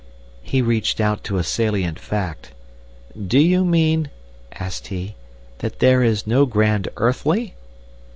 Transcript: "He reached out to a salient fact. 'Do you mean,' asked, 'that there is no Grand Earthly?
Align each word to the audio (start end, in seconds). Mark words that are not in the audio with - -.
"He 0.41 0.63
reached 0.63 0.99
out 0.99 1.23
to 1.25 1.37
a 1.37 1.43
salient 1.43 1.99
fact. 1.99 2.53
'Do 3.27 3.37
you 3.37 3.63
mean,' 3.63 4.09
asked, 4.53 4.89
'that 4.91 5.77
there 5.77 6.01
is 6.01 6.25
no 6.25 6.47
Grand 6.47 6.87
Earthly? 6.97 7.53